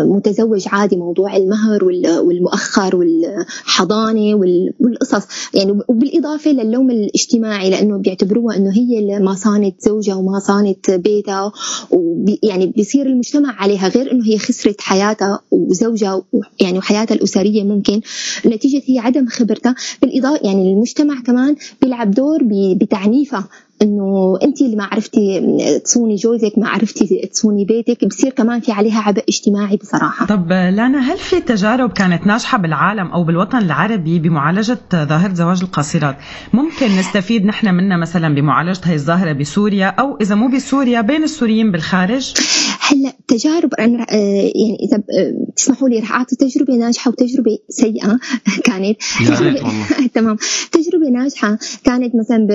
متزوج 0.07 0.65
عادي 0.69 0.97
موضوع 0.97 1.37
المهر 1.37 1.85
والمؤخر 1.85 2.80
والحضانة 2.95 4.35
والقصص. 4.81 5.27
يعني 5.55 5.79
وبالإضافة 5.89 6.51
للوم 6.51 6.91
الاجتماعي 6.91 7.71
لأنه 7.71 7.99
بيعتبروها 7.99 8.57
إنه 8.57 8.71
هي 8.73 9.19
ما 9.19 9.35
صانت 9.35 9.81
زوجها 9.81 10.15
وما 10.15 10.39
صانت 10.39 10.91
بيتها 10.91 11.53
ويعني 11.91 12.67
بيصير 12.67 13.07
المجتمع 13.07 13.53
عليها 13.63 13.89
غير 13.89 14.13
إنه 14.13 14.25
هي 14.27 14.39
خسرت 14.39 14.81
حياتها 14.81 15.41
وزوجها 15.51 16.23
يعني 16.61 16.79
وحياتها 16.79 17.15
الأسرية 17.15 17.63
ممكن. 17.65 18.01
نتيجة 18.47 18.83
هي 18.87 18.99
عدم 18.99 19.27
خبرتها. 19.27 19.75
بالاضافه 20.03 20.41
يعني 20.47 20.73
المجتمع 20.73 21.21
كمان 21.21 21.57
بيلعب 21.83 22.11
دور 22.11 22.39
بتعنيفها. 22.75 23.49
إنه 23.83 24.39
أنت 24.43 24.61
اللي 24.63 24.77
ما 24.77 24.85
عرفتي 24.85 25.41
تصوني 25.85 26.15
جوزك 26.17 26.53
ما 26.59 26.69
عرفتي 26.69 27.29
تصوني 27.33 27.65
بيتك 27.65 28.05
بصير 28.05 28.31
كمان 28.33 28.61
في 28.61 28.73
عليها 28.73 29.01
عبء 29.01 29.25
اجتماعي 29.29 29.77
بصراحة. 29.77 30.27
طب 30.27 30.49
لانا 30.53 30.99
هل 31.13 31.19
في 31.19 31.41
تجارب 31.41 31.93
كانت 31.93 32.27
ناجحة 32.27 32.59
بالعالم 32.59 33.07
أو 33.07 33.25
بالوطن 33.25 33.59
العربي 33.59 34.19
بمعالجة 34.19 34.79
ظاهرة 34.95 35.35
زواج 35.35 35.63
القاصرات؟ 35.63 36.17
ممكن 36.53 36.87
نستفيد 36.99 37.47
نحن 37.47 37.75
منها 37.75 37.97
مثلا 37.97 38.35
بمعالجة 38.35 38.81
هي 38.85 38.95
الظاهرة 38.95 39.33
بسوريا 39.33 39.87
أو 39.87 40.17
إذا 40.21 40.35
مو 40.35 40.49
بسوريا 40.49 41.01
بين 41.01 41.23
السوريين 41.25 41.73
بالخارج؟ 41.73 42.35
هلأ 42.81 43.13
تجارب 43.29 43.75
أنا 43.75 44.07
آه، 44.11 44.15
يعني 44.55 44.77
إذا 44.89 44.97
آه، 44.97 45.47
تسمحوا 45.57 45.89
لي 45.89 45.99
رح 45.99 46.13
أعطي 46.13 46.37
تجربة 46.37 46.75
ناجحة 46.75 47.11
وتجربة 47.11 47.59
سيئة 47.69 48.19
كانت. 48.67 48.97
تجربه 49.21 49.73
تمام. 50.15 50.37
تجربة 50.73 51.09
ناجحة 51.13 51.59
كانت 51.85 52.15
مثلا 52.15 52.49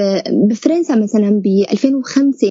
بفرنسا 0.50 0.96
مثلا. 0.96 1.15
ب 1.22 1.66
2005 1.72 2.50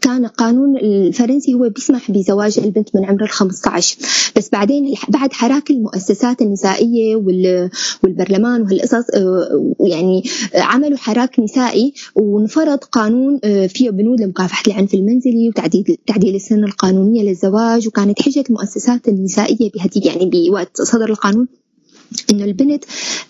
كان 0.00 0.24
القانون 0.24 0.76
الفرنسي 0.76 1.54
هو 1.54 1.68
بيسمح 1.68 2.10
بزواج 2.10 2.58
البنت 2.58 2.96
من 2.96 3.04
عمر 3.04 3.22
ال 3.22 3.28
15 3.28 3.96
بس 4.36 4.50
بعدين 4.52 4.94
بعد 5.08 5.32
حراك 5.32 5.70
المؤسسات 5.70 6.42
النسائية 6.42 7.16
والبرلمان 8.04 8.62
وهالقصص 8.62 9.10
آه، 9.14 9.74
يعني 9.80 10.22
عملوا 10.54 10.98
حراك 10.98 11.40
نسائي 11.40 11.94
وانفرض 12.14 12.78
قانون 12.78 13.40
فيه 13.68 13.90
بنود 13.90 14.20
لمكافحة 14.20 14.62
العنف 14.66 14.94
المنزلي 14.94 15.48
وتعديل 15.48 15.96
تعديل 16.06 16.34
السن 16.34 16.64
القانونية 16.64 17.22
للزواج. 17.22 17.88
وكانت 17.88 18.22
حجة 18.22 18.44
المؤسسات 18.50 19.08
النسائية 19.08 19.70
بهديك 19.74 20.06
يعني 20.06 20.30
بوقت 20.30 20.82
صدر 20.82 21.10
القانون 21.10 21.48
إنه 22.32 22.44
البنت 22.44 22.84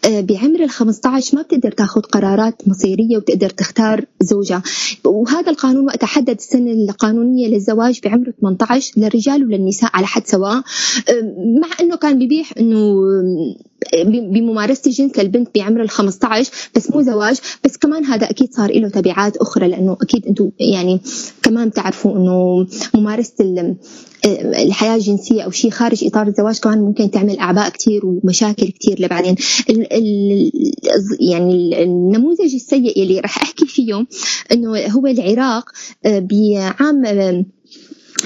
آه، 0.05 0.21
بعمر 0.21 0.65
ال 0.65 0.71
15 0.71 1.37
ما 1.37 1.43
بتقدر 1.43 1.71
تاخذ 1.71 2.01
قرارات 2.01 2.69
مصيرية 2.69 3.17
وتقدر 3.17 3.51
تختار 3.51 4.05
زوجها. 4.21 4.63
وهذا 5.05 5.51
القانون 5.51 5.87
وقتها 5.87 6.07
حدد 6.07 6.31
السن 6.31 6.69
القانونية 6.69 7.49
للزواج 7.49 8.01
بعمر 8.05 8.33
18 8.41 8.93
للرجال 8.97 9.45
وللنساء 9.45 9.91
على 9.95 10.07
حد 10.07 10.27
سواء. 10.27 10.57
آه، 10.57 10.63
مع 11.63 11.69
إنه 11.81 11.97
كان 11.97 12.19
بيبيح 12.19 12.53
إنه 12.59 12.95
بممارسة 14.05 14.83
الجنس 14.87 15.19
للبنت 15.19 15.49
بعمر 15.55 15.83
ال 15.83 15.91
15 15.91 16.51
بس 16.77 16.91
مو 16.91 17.03
زواج. 17.03 17.37
بس 17.65 17.77
كمان 17.77 18.05
هذا 18.05 18.31
أكيد 18.31 18.55
صار 18.55 18.81
له 18.81 18.89
تبعات 18.89 19.37
أخرى 19.37 19.69
لأنه 19.69 19.97
أكيد 20.03 20.27
أنتم 20.27 20.51
يعني 20.61 21.01
كمان 21.43 21.69
بتعرفوا 21.69 22.17
إنه 22.17 22.67
ممارسة 22.95 23.35
الحياة 24.27 24.95
الجنسية 24.95 25.43
أو 25.43 25.51
شيء 25.51 25.71
خارج 25.71 26.05
إطار 26.05 26.27
الزواج 26.27 26.59
كمان 26.59 26.79
ممكن 26.79 27.11
تعمل 27.11 27.39
أعباء 27.39 27.69
كثير 27.69 28.07
ومشاكل 28.07 28.71
كثير 28.71 29.03
لبعدين. 29.03 29.37
يعني 31.21 31.83
النموذج 31.83 32.55
السيء 32.55 33.03
اللي 33.03 33.21
راح 33.21 33.43
أحكي 33.43 33.67
فيه 33.67 34.07
إنه 34.53 34.79
هو 34.79 35.07
العراق 35.07 35.71
آه، 36.05 36.19
بعام 36.19 37.05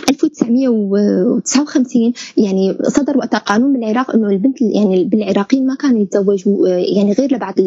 1959 0.09 2.13
يعني 2.37 2.77
صدر 2.83 3.19
وقتها 3.19 3.39
قانون 3.39 3.73
بالعراق 3.73 4.15
إنه 4.15 4.29
البنت 4.29 4.61
يعني 4.61 5.05
بالعراقيين 5.05 5.67
ما 5.67 5.75
كانوا 5.75 6.03
يتزوجوا 6.03 6.69
يعني 6.69 7.13
غير 7.13 7.35
لبعد 7.35 7.59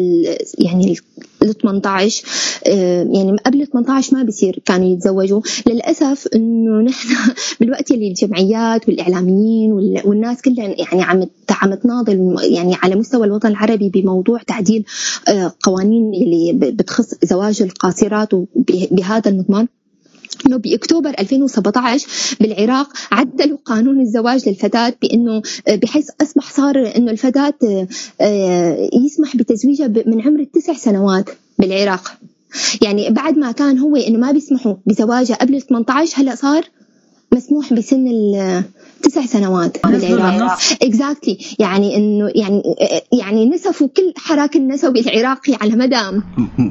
يعني 0.58 0.96
ال 1.42 1.58
18 1.58 2.24
يعني 3.12 3.36
قبل 3.46 3.66
18 3.66 4.16
ما 4.16 4.22
بصير 4.22 4.62
كانوا 4.64 4.92
يتزوجوا. 4.92 5.40
للأسف 5.66 6.28
إنه 6.34 6.80
نحن 6.80 7.08
بالوقت 7.60 7.90
اللي 7.90 8.08
الجمعيات 8.08 8.88
والإعلاميين 8.88 9.72
والناس 10.04 10.42
كلها 10.42 10.64
يعني 10.64 11.02
عم 11.02 11.26
عم 11.50 11.74
تناضل 11.74 12.36
يعني 12.42 12.74
على 12.82 12.96
مستوى 12.96 13.26
الوطن 13.26 13.48
العربي 13.48 13.88
بموضوع 13.88 14.42
تعديل 14.42 14.84
آه، 15.28 15.52
قوانين 15.62 16.14
اللي 16.14 16.72
بتخص 16.72 17.14
زواج 17.22 17.62
القاصرات 17.62 18.28
بهذا 18.90 19.30
المضمار 19.30 19.66
إنه 20.46 20.56
بأكتوبر 20.56 21.10
2017 21.18 22.06
بالعراق 22.40 22.88
عدلوا 23.12 23.58
قانون 23.64 24.00
الزواج 24.00 24.48
للفتاة 24.48 24.94
بإنه 25.02 25.42
بحيث 25.68 26.08
أصبح 26.22 26.52
صار 26.52 26.92
إنه 26.96 27.10
الفتاة 27.10 27.54
آه، 28.20 28.90
يسمح 29.06 29.36
بتزويجها 29.36 29.86
من 30.06 30.20
عمر 30.20 30.40
التسع 30.40 30.74
سنوات 30.74 31.30
بالعراق. 31.58 32.16
يعني 32.82 33.10
بعد 33.10 33.38
ما 33.38 33.52
كان 33.52 33.78
هو 33.78 33.96
إنه 33.96 34.18
ما 34.18 34.32
بيسمحوا 34.32 34.74
بزواجها 34.86 35.34
قبل 35.34 35.62
18 35.62 36.22
هلأ 36.22 36.34
صار 36.34 36.64
مسموح 37.32 37.72
بسن 37.72 38.06
تسع 39.02 39.26
سنوات 39.26 39.86
بالعراق 39.86 40.58
اكزاكتلي 40.82 41.38
يعني 41.58 41.96
إنه 41.96 42.30
يعني 42.34 42.62
يعني 43.12 43.48
نسفوا 43.48 43.88
كل 43.96 44.12
حراك 44.16 44.56
النسوي 44.56 45.00
العراقي 45.00 45.54
على 45.60 45.76
مدى 45.76 45.96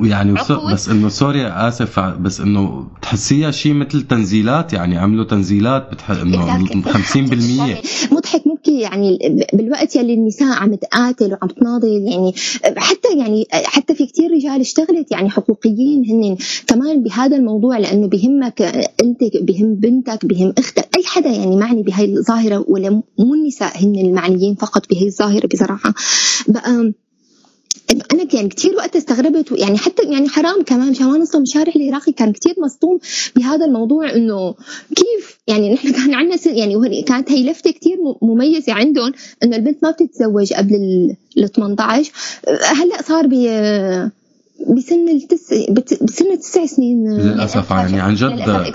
يعني 0.09 0.33
بس 0.73 0.89
إنه 0.89 1.09
سوريا 1.09 1.67
آسف 1.67 1.99
بس 1.99 2.39
إنه 2.39 2.87
تحسيها 3.01 3.51
شيء 3.51 3.73
مثل 3.73 4.01
تنزيلات؟ 4.01 4.73
يعني 4.73 4.97
عملوا 4.97 5.25
تنزيلات 5.25 5.91
بتح... 5.91 6.11
إنه 6.11 6.65
50% 6.65 8.13
مضحك 8.13 8.47
مبكي 8.47 8.79
يعني 8.79 9.17
بالوقت 9.53 9.95
يلي 9.95 10.13
النساء 10.13 10.57
عم 10.57 10.75
تقاتل 10.75 11.31
وعم 11.31 11.49
تناضل 11.49 11.87
يعني 11.87 12.33
حتى 12.77 13.17
يعني 13.17 13.47
حتى 13.51 13.95
في 13.95 14.05
كثير 14.05 14.31
رجال 14.31 14.61
اشتغلت 14.61 15.11
يعني 15.11 15.29
حقوقيين 15.29 16.05
هن 16.09 16.37
كمان 16.67 17.03
بهذا 17.03 17.37
الموضوع 17.37 17.77
لأنه 17.77 18.07
بهمك 18.07 18.61
انت 19.03 19.19
بهم 19.41 19.75
بنتك 19.75 20.25
بهم 20.25 20.53
أختك. 20.57 20.98
أي 20.99 21.05
حدا 21.05 21.29
يعني 21.29 21.55
معني 21.55 21.83
بهاي 21.83 22.05
الظاهرة 22.05 22.65
ولا 22.67 22.89
مو 23.19 23.33
النساء 23.33 23.83
هن 23.83 23.95
المعنيين 23.95 24.55
فقط 24.55 24.89
بهي 24.89 25.07
الظاهرة 25.07 25.47
بصراحة. 25.47 25.93
بقى 26.47 26.93
أنا 28.13 28.27
يعني 28.33 28.49
كثير 28.49 28.75
وقت 28.75 28.95
استغربت 28.95 29.51
يعني 29.51 29.77
حتى 29.77 30.03
يعني 30.03 30.29
حرام 30.29 30.63
كمان 30.63 30.93
ما 31.01 31.17
نصدم 31.17 31.41
الشارع 31.41 31.73
العراقي 31.75 32.11
كان 32.11 32.33
كثير 32.33 32.55
مصدوم 32.57 32.99
بهذا 33.35 33.65
الموضوع 33.65 34.13
إنه 34.13 34.55
كيف؟ 34.95 35.39
يعني 35.47 35.73
نحن 35.73 35.91
كان 35.97 36.13
عندنا 36.13 36.37
يعني 36.45 37.03
كانت 37.03 37.31
هي 37.31 37.49
لفتة 37.49 37.71
كثير 37.71 37.97
مميزة 38.21 38.73
عندهم 38.73 39.11
إنه 39.43 39.55
البنت 39.55 39.83
ما 39.83 39.91
بتتزوج 39.91 40.53
قبل 40.53 40.75
ال 41.37 41.51
18 41.51 42.11
هلأ 42.63 43.01
صار 43.01 43.27
بسن 44.67 45.09
التس... 45.09 45.53
بسن 46.03 46.39
تسع 46.39 46.65
سنين 46.65 47.09
للأسف 47.09 47.71
يعني 47.71 47.99
عن 47.99 48.15
جد 48.15 48.65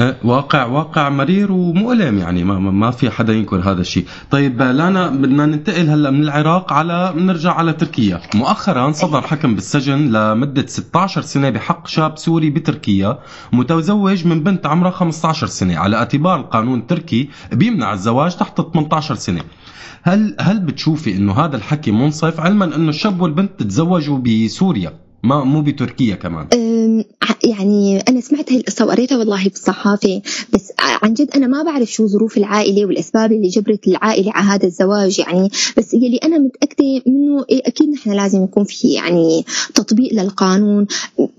إيه، 0.00 0.16
واقع 0.24 0.64
واقع 0.64 1.08
مرير 1.08 1.52
ومؤلم 1.52 2.18
يعني 2.18 2.44
ما, 2.44 2.58
ما 2.58 2.90
في 2.90 3.10
حدا 3.10 3.32
ينكر 3.32 3.56
هذا 3.56 3.80
الشيء. 3.80 4.04
طيب 4.30 4.62
لانا 4.62 5.08
بدنا 5.08 5.46
ننتقل 5.46 5.88
هلا 5.88 6.10
من 6.10 6.22
العراق 6.22 6.72
على 6.72 7.12
نرجع 7.16 7.52
على 7.52 7.72
تركيا. 7.72 8.20
مؤخرا 8.34 8.92
صدر 8.92 9.20
حكم 9.20 9.54
بالسجن 9.54 10.12
لمدة 10.12 10.66
16 10.66 11.22
سنة 11.22 11.50
بحق 11.50 11.86
شاب 11.86 12.18
سوري 12.18 12.50
بتركيا 12.50 13.18
متزوج 13.52 14.26
من 14.26 14.42
بنت 14.42 14.66
عمرها 14.66 14.90
15 14.90 15.46
سنة. 15.46 15.78
على 15.78 15.96
اعتبار 15.96 16.40
القانون 16.40 16.78
التركي 16.78 17.28
بيمنع 17.52 17.92
الزواج 17.92 18.36
تحت 18.36 18.60
18 18.60 19.14
سنة. 19.14 19.40
هل 20.02 20.36
هل 20.40 20.60
بتشوفي 20.60 21.16
إنه 21.16 21.32
هذا 21.32 21.56
الحكي 21.56 21.90
منصف؟ 21.90 22.40
علما 22.40 22.64
إنه 22.64 22.88
الشاب 22.88 23.20
والبنت 23.20 23.62
تزوجوا 23.62 24.18
بسوريا. 24.18 25.05
ما 25.26 25.44
مو 25.44 25.62
بتركيا 25.62 26.14
كمان. 26.14 26.46
يعني 27.44 28.00
أنا 28.08 28.20
سمعت 28.20 28.52
القصة 28.52 28.86
وقريتها 28.86 29.18
والله 29.18 29.44
بالصحافه 29.44 30.22
بس 30.52 30.72
عن 30.78 31.14
جد 31.14 31.30
أنا 31.36 31.46
ما 31.46 31.62
بعرف 31.62 31.92
شو 31.92 32.06
ظروف 32.06 32.36
العائلة 32.36 32.86
والأسباب 32.86 33.32
اللي 33.32 33.48
جبرت 33.48 33.88
العائلة 33.88 34.32
على 34.32 34.46
هذا 34.46 34.66
الزواج 34.66 35.18
يعني 35.18 35.50
بس 35.76 35.94
يلي 35.94 36.16
أنا 36.16 36.38
متأكدة 36.38 37.02
منه 37.06 37.44
إيه 37.50 37.62
أكيد 37.66 37.90
نحن 37.90 38.12
لازم 38.12 38.44
يكون 38.44 38.64
في 38.64 38.92
يعني 38.92 39.44
تطبيق 39.74 40.12
للقانون. 40.12 40.86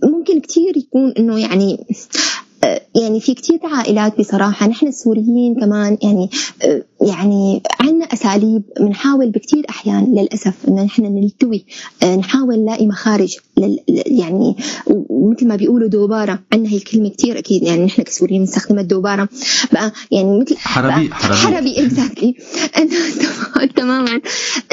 ممكن 0.03 0.39
كثير 0.39 0.77
يكون 0.77 1.12
إنه 1.20 1.39
يعني 1.39 1.86
يعني 2.95 3.19
في 3.19 3.33
كثير 3.33 3.59
عائلات 3.63 4.19
بصراحة 4.19 4.67
نحن 4.67 4.88
السوريين 4.88 5.55
كمان 5.59 5.97
يعني 6.03 6.29
يعني 7.01 7.62
عندنا 7.79 8.05
أساليب 8.05 8.63
بنحاول 8.79 9.31
بكثير 9.31 9.65
أحيان 9.69 10.15
للأسف 10.15 10.53
إنه 10.67 10.83
نحن 10.83 11.03
نلتوي 11.03 11.65
آه، 12.03 12.15
نحاول 12.15 12.59
نلاقي 12.59 12.88
مخارج 12.88 13.38
لل 13.57 13.79
يعني 14.05 14.55
مثل 15.09 15.47
ما 15.47 15.55
بيقولوا 15.55 15.88
دوبارة 15.88 16.39
عندنا 16.53 16.69
هي 16.69 16.77
الكلمة 16.77 17.09
كثير 17.09 17.38
أكيد 17.38 17.63
يعني 17.63 17.86
نحن 17.86 18.01
كسوريين 18.01 18.41
بنستخدم 18.41 18.79
الدوباره 18.79 19.29
بقى 19.71 19.91
يعني 20.12 20.39
مثل 20.39 20.57
حربي 20.57 21.13
حربي. 21.13 21.38
حربي 21.38 21.79
اكزاكتلي 21.86 22.36
تماما 23.75 24.21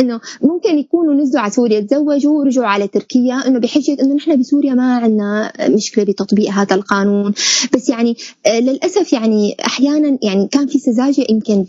إنه 0.01 0.21
ممكن 0.43 0.79
يكونوا 0.79 1.15
نزلوا 1.15 1.43
على 1.43 1.51
سوريا 1.51 1.81
تزوجوا 1.81 2.39
ورجعوا 2.39 2.67
على 2.67 2.89
تركيا 2.89 3.35
إنه 3.47 3.59
بحجة 3.59 3.97
إنه 4.03 4.15
نحن 4.15 4.41
بسوريا 4.41 4.75
ما 4.75 4.97
عندنا 4.97 5.53
مشكلة 5.69 6.05
بتطبيق 6.05 6.51
هذا 6.51 6.75
القانون. 6.75 7.35
بس 7.75 7.84
يعني 7.89 8.17
آه، 8.47 8.61
للأسف 8.61 9.13
يعني 9.13 9.57
أحيانا 9.67 10.19
يعني 10.23 10.49
كان 10.49 10.67
في 10.67 10.79
سذاجة 10.79 11.27
يمكن 11.31 11.65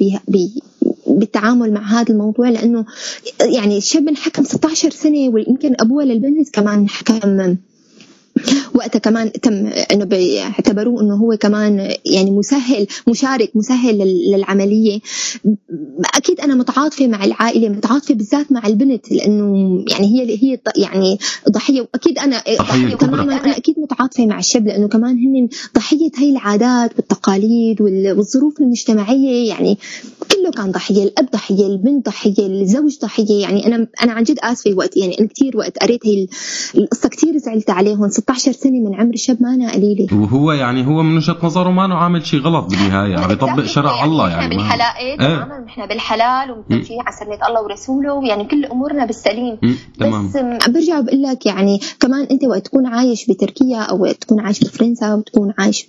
بالتعامل 1.07 1.74
مع 1.74 1.81
هذا 1.81 2.13
الموضوع 2.13 2.50
لأنه 2.50 2.86
يعني 3.41 3.77
الشاب 3.77 4.07
انحكم 4.07 4.43
16 4.43 4.89
سنة 4.89 5.29
ويمكن 5.29 5.75
أبوه 5.79 6.03
للبنت 6.03 6.50
كمان 6.50 6.89
حكم 6.89 7.55
وقتها 8.75 9.00
كمان 9.00 9.32
تم 9.32 9.67
إنه 9.91 10.05
بيعتبروه 10.05 11.01
إنه 11.01 11.15
هو 11.15 11.38
كمان 11.38 11.94
يعني 12.05 12.32
مسهل 12.32 12.88
مشارك 13.08 13.51
مسهل 13.55 13.98
للعملية. 14.32 15.00
أكيد 16.15 16.39
أنا 16.39 16.55
متعاطفة 16.55 17.08
مع 17.08 17.24
العائلة 17.25 17.70
متعاطفة 17.70 18.13
بالذات 18.13 18.51
مع 18.51 18.67
البنت 18.67 19.12
لأنه 19.12 19.84
يعني 19.91 20.08
هي 20.08 20.38
هي 20.44 20.60
يعني 20.75 21.17
ضحية. 21.50 21.82
وأكيد 21.82 22.20
أنا 22.20 22.44
ضحية 22.60 22.96
تماما 22.96 23.44
أنا 23.44 23.58
أكيد 23.58 23.75
متعاطفة 23.79 24.25
مع 24.25 24.39
الشاب 24.39 24.67
لأنه 24.67 24.88
كمان 24.88 25.17
هن 25.17 25.50
ضحية 25.75 26.12
هي 26.17 26.29
العادات 26.29 26.91
والتقاليد 26.98 27.82
والظروف 27.82 28.62
المجتمعية. 28.62 29.50
يعني 29.50 29.77
كله 30.32 30.51
كان 30.51 30.72
ضحية 30.72 31.03
الأب 31.03 31.32
ضحية 31.32 31.67
البنت 31.67 32.05
ضحية 32.05 32.48
الزوج 32.48 32.98
ضحية. 33.01 33.41
يعني 33.41 33.67
أنا 33.67 33.88
أنا 34.03 34.12
عن 34.12 34.24
جد 34.24 34.39
آسفة 34.39 34.74
وقت 34.74 34.98
يعني 34.98 35.20
أنا 35.20 35.27
كثير 35.27 35.58
وقت 35.58 35.77
قريت 35.77 36.05
هي 36.05 36.27
القصة 36.77 37.10
كثير 37.10 37.38
زعلت 37.38 37.70
عليهم. 37.70 38.10
16 38.10 38.51
سنه 38.51 38.64
من 38.72 38.95
عمر 38.95 39.13
الشاب 39.13 39.38
ما 39.41 39.53
أنا 39.53 39.72
قليله 39.72 40.07
وهو 40.13 40.51
يعني 40.51 40.88
هو 40.88 41.03
من 41.03 41.17
وجهة 41.17 41.38
نظره 41.43 41.69
ما 41.69 41.86
أنه 41.86 41.95
عامل 41.95 42.25
شيء 42.25 42.39
غلط 42.39 42.65
بالنهايه 42.65 43.17
عم 43.17 43.31
يطبق 43.31 43.63
شرع 43.63 43.91
يعني 43.91 44.05
الله 44.05 44.29
يعني 44.29 44.55
نحن 44.55 44.57
بالحلال 44.57 45.17
تماما 45.17 45.65
نحن 45.65 45.86
بالحلال 45.86 46.51
ومتوفيين 46.51 47.01
على 47.01 47.15
سنه 47.15 47.48
الله 47.48 47.63
ورسوله 47.63 48.27
يعني 48.27 48.45
كل 48.45 48.65
أمورنا 48.65 49.05
بالسليم. 49.05 49.57
تمام. 50.00 50.27
بس 50.27 50.38
برجع 50.69 51.00
بقول 51.00 51.22
لك 51.22 51.45
يعني 51.45 51.79
كمان 52.00 52.27
أنت 52.31 52.43
وقت 52.43 52.65
تكون 52.65 52.86
عايش 52.86 53.25
بتركيا 53.25 53.77
أو 53.77 54.01
وقت 54.01 54.22
تكون 54.22 54.39
عايش 54.39 54.60
بفرنسا 54.60 55.05
أو 55.05 55.22
تكون 55.22 55.53
عايش 55.57 55.88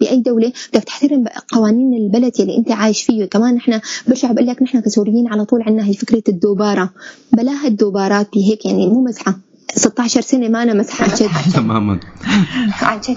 بأي 0.00 0.16
دولة 0.16 0.52
بدك 0.72 0.84
تحترم 0.84 1.24
قوانين 1.52 1.94
البلد 1.94 2.32
اللي 2.40 2.56
أنت 2.56 2.72
عايش 2.72 3.02
فيه. 3.02 3.24
كمان 3.24 3.54
نحن 3.54 3.80
برجع 4.08 4.32
بقول 4.32 4.46
لك 4.46 4.62
نحن 4.62 4.80
كسوريين 4.80 5.28
على 5.28 5.44
طول 5.44 5.62
عندنا 5.62 5.86
هي 5.86 5.92
فكرة 5.92 6.22
الدوبارة. 6.28 6.90
بلاها 7.32 7.66
الدوبارات 7.66 8.28
بهيك 8.34 8.66
يعني 8.66 8.86
مو 8.86 9.04
مزحة. 9.04 9.34
16 9.76 10.20
سنة 10.20 10.48
ما 10.48 10.62
أنا 10.62 10.74
مسحه 10.74 11.06
تماما. 11.54 12.00
عن 12.82 13.00
جد. 13.00 13.16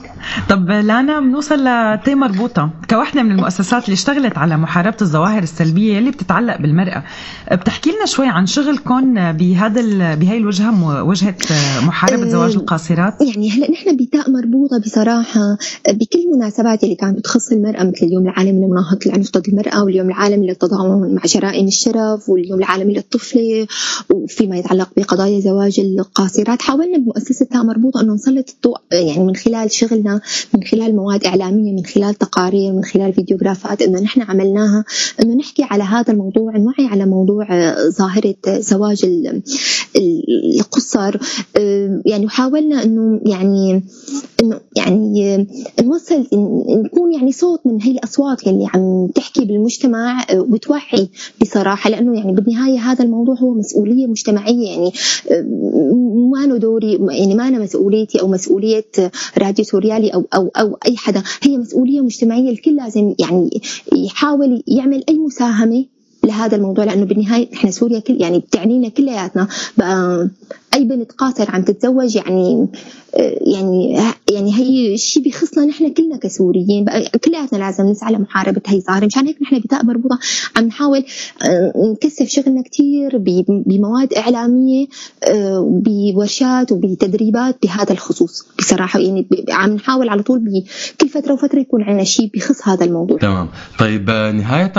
طب 0.50 0.70
لانا 0.70 1.20
بنوصل 1.20 1.64
لتي 1.68 2.16
مربوطه 2.16 2.70
كوحده 2.90 3.24
من 3.24 3.32
المؤسسات 3.32 3.86
اللي 3.86 3.94
اشتغلت 3.94 4.38
على 4.38 4.58
محاربة 4.58 4.98
الظواهر 5.02 5.44
السلبية 5.44 6.00
اللي 6.00 6.12
بتتعلق 6.12 6.58
بالمرأة. 6.62 7.04
بتحكي 7.52 7.90
لنا 7.90 8.06
شوي 8.06 8.28
عن 8.28 8.46
شغلكم 8.46 9.32
بهذا 9.32 10.16
بهي 10.16 10.38
الوجهة 10.38 11.04
وجهة 11.04 11.36
محاربة 11.82 12.30
زواج 12.30 12.56
القاصرات؟ 12.56 13.22
يعني 13.22 13.52
هلأ 13.52 13.72
نحن 13.72 13.96
بتاء 13.98 14.32
مربوطة 14.32 14.80
بصراحة 14.80 15.58
بكل 15.90 16.20
المناسبات 16.20 16.84
اللي 16.84 16.96
كانت 16.96 17.20
تخص 17.20 17.52
المرأة 17.52 17.84
مثل 17.84 18.06
اليوم 18.06 18.24
العالمي 18.28 18.66
لمناهضه 18.66 19.00
العنف 19.06 19.32
ضد 19.32 19.48
المرأة 19.48 19.84
واليوم 19.84 20.08
العالمي 20.08 20.48
للتضامن 20.48 21.16
مع 21.16 21.22
جرائم 21.26 21.68
الشرف 21.68 22.30
واليوم 22.30 22.60
العالمي 22.60 22.94
للطفله 22.94 23.68
وفيما 24.10 24.58
يتعلق 24.58 24.90
بقضايا 24.98 25.40
زواج 25.40 25.80
القاصرات. 25.80 26.37
التغييرات 26.38 26.62
حاولنا 26.62 26.98
بمؤسسة 26.98 27.46
تاء 27.46 27.64
مربوطة 27.64 28.02
أنه 28.02 28.14
نسلط 28.14 28.50
الضوء 28.50 28.78
يعني 28.92 29.24
من 29.24 29.36
خلال 29.36 29.72
شغلنا 29.72 30.22
من 30.54 30.64
خلال 30.64 30.96
مواد 30.96 31.26
إعلامية 31.26 31.74
من 31.74 31.86
خلال 31.86 32.16
تقارير 32.16 32.74
من 32.74 32.84
خلال 32.84 33.14
فيديوغرافات 33.14 33.82
أنه 33.82 34.00
نحن 34.00 34.22
عملناها 34.22 34.86
أنه 35.22 35.36
نحكي 35.36 35.64
على 35.64 35.84
هذا 35.84 36.14
الموضوع 36.14 36.58
نوعي 36.58 36.88
على 36.92 37.06
موضوع 37.06 37.48
ظاهرة 37.90 38.36
زواج 38.60 39.06
القصر. 40.60 41.18
يعني 42.06 42.26
وحاولنا 42.26 42.84
أنه 42.84 43.22
يعني 43.26 43.84
أنه 44.42 44.60
يعني 44.76 45.48
نوصل 45.84 46.28
نكون 46.70 47.14
يعني 47.14 47.32
صوت 47.32 47.62
من 47.66 47.82
هي 47.82 47.92
الأصوات 47.92 48.48
اللي 48.48 48.68
عم 48.74 49.08
تحكي 49.16 49.46
بالمجتمع 49.46 50.26
وتوعي 50.34 51.10
بصراحة 51.42 51.90
لأنه 51.90 52.18
يعني 52.18 52.32
بالنهاية 52.34 52.80
هذا 52.80 53.06
الموضوع 53.06 53.36
هو 53.36 53.54
مسؤولية 53.54 54.08
مجتمعية 54.08 54.70
يعني 54.70 54.92
ما 56.32 56.46
له 56.48 56.58
دوري 56.58 57.00
يعني 57.12 57.36
ما 57.36 57.48
أنا 57.48 57.60
مسؤوليتي 57.60 58.22
أو 58.22 58.28
مسؤولية 58.28 58.86
راديو 59.38 59.66
سوريالي 59.66 60.10
أو 60.10 60.26
أو 60.36 60.48
أو 60.48 60.78
أي 60.86 60.98
حدا 60.98 61.24
هي 61.44 61.58
مسؤولية 61.58 62.02
مجتمعية 62.02 62.50
الكل 62.50 62.76
لازم 62.76 63.16
يعني 63.20 63.62
يحاول 63.94 64.64
يعمل 64.68 65.04
أي 65.10 65.18
مساهمة 65.18 65.86
لهذا 66.28 66.56
الموضوع 66.58 66.84
لأنه 66.84 67.06
بالنهاية 67.06 67.54
إحنا 67.54 67.72
سوريا 67.72 68.00
كل 68.00 68.22
يعني 68.22 68.40
بتعنينا 68.40 68.90
كلياتنا 68.90 69.48
أي 70.74 70.84
بنت 70.84 71.12
قاصر 71.12 71.52
عم 71.52 71.64
تتزوج 71.64 72.16
يعني 72.16 72.68
يعني 73.42 74.00
يعني 74.32 74.56
هي 74.56 74.98
شيء 74.98 75.24
بيخصنا 75.24 75.66
نحن 75.66 75.94
كلنا 75.94 76.18
كسوريين. 76.18 76.86
كلياتنا 77.26 77.58
لازم 77.58 77.86
نسعى 77.86 78.14
لمحاربه 78.14 78.62
هي 78.68 78.78
الظاهره 78.78 79.06
مشان 79.06 79.28
هيك 79.28 79.42
نحن 79.42 79.60
بتاء 79.60 79.86
مربوطة 79.86 80.20
عم 80.56 80.66
نحاول 80.66 81.06
آه، 81.44 81.74
نكثف 81.92 82.28
شغلنا 82.28 82.62
كثير 82.62 83.18
بمواد 83.48 84.14
إعلامية 84.14 84.88
آه، 85.24 85.82
بورشات 85.86 86.72
وبتدريبات 86.72 87.58
بهذا 87.64 87.92
الخصوص. 87.92 88.46
بصراحة 88.60 89.00
يعني 89.00 89.28
عم 89.50 89.70
نحاول 89.70 90.10
على 90.10 90.24
طول 90.24 90.40
بكل 90.40 91.10
فترة 91.10 91.34
وفترة 91.34 91.60
يكون 91.60 91.84
عندنا 91.84 92.04
شيء 92.04 92.32
بخص 92.34 92.68
هذا 92.68 92.86
الموضوع. 92.86 93.18
تمام. 93.18 93.50
طيب 93.80 94.10
آه، 94.10 94.32
نهاية 94.32 94.74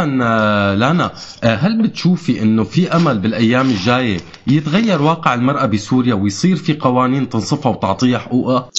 لانا 0.74 1.10
هل 1.42 1.82
بتشوفي 1.82 2.42
إنه 2.42 2.64
في 2.64 2.96
أمل 2.96 3.18
بالأيام 3.18 3.70
الجاية 3.70 4.20
يتغير 4.46 5.02
واقع 5.02 5.34
المرأة 5.34 5.66
بسوريا 5.66 6.14
ويصير 6.14 6.56
في 6.56 6.74
قوانين 6.74 7.28
تنصفها 7.28 7.72
وتعطيها 7.72 8.18
حقوقها؟ 8.18 8.70